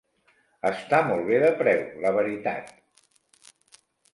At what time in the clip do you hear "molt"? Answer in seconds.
1.09-1.27